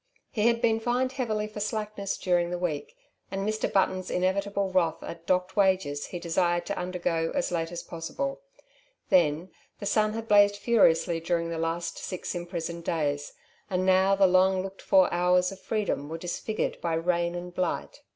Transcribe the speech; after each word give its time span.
He 0.31 0.47
had 0.47 0.61
been 0.63 0.79
fined 0.79 1.11
heavily 1.11 1.45
for 1.45 1.59
slackness 1.59 2.17
during 2.17 2.49
the 2.49 2.57
week, 2.57 2.95
and 3.29 3.47
Mr. 3.47 3.71
Button's 3.71 4.09
inevitable 4.09 4.71
wrath 4.71 5.03
at 5.03 5.27
docked 5.27 5.55
wages 5.55 6.07
he 6.07 6.17
desired 6.17 6.65
to 6.65 6.75
undergo 6.75 7.31
as 7.35 7.51
late 7.51 7.71
as 7.71 7.83
possible. 7.83 8.41
Then, 9.09 9.51
the 9.77 9.85
sun 9.85 10.13
had 10.13 10.27
blazed 10.27 10.57
furiously 10.57 11.19
during 11.19 11.51
the 11.51 11.59
last 11.59 11.99
six 11.99 12.33
imprisoned 12.33 12.83
days, 12.83 13.33
and 13.69 13.85
now 13.85 14.15
the 14.15 14.25
long 14.25 14.63
looked 14.63 14.81
for 14.81 15.07
hours 15.13 15.51
of 15.51 15.59
freedom 15.61 16.09
were 16.09 16.17
disfigured 16.17 16.81
by 16.81 16.95
rain 16.95 17.35
and 17.35 17.53
blight. 17.53 18.01